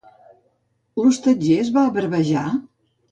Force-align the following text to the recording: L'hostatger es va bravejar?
L'hostatger 1.01 1.57
es 1.65 1.69
va 1.75 1.83
bravejar? 1.99 2.47